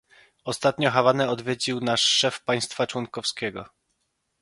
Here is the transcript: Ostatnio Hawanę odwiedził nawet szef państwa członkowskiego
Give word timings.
Ostatnio 0.43 0.91
Hawanę 0.91 1.29
odwiedził 1.29 1.79
nawet 1.79 1.99
szef 1.99 2.41
państwa 2.43 2.87
członkowskiego 2.87 3.65